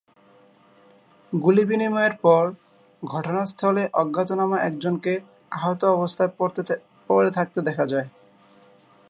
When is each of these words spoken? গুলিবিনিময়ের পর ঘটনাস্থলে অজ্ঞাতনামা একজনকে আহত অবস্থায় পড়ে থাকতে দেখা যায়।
গুলিবিনিময়ের 1.33 2.13
পর 2.21 2.43
ঘটনাস্থলে 3.03 3.83
অজ্ঞাতনামা 3.93 4.57
একজনকে 4.61 5.13
আহত 5.51 5.81
অবস্থায় 5.95 6.31
পড়ে 7.09 7.29
থাকতে 7.31 7.59
দেখা 7.67 7.85
যায়। 7.85 8.07